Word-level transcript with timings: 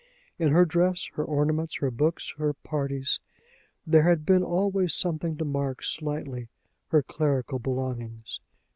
In 0.39 0.49
her 0.51 0.65
dress, 0.65 1.11
her 1.13 1.23
ornaments, 1.23 1.75
her 1.75 1.91
books, 1.91 2.33
her 2.39 2.53
parties, 2.55 3.19
there 3.85 4.01
had 4.09 4.25
been 4.25 4.41
always 4.41 4.95
something 4.95 5.37
to 5.37 5.45
mark 5.45 5.83
slightly 5.83 6.47
her 6.87 7.03
clerical 7.03 7.59
belongings. 7.59 8.39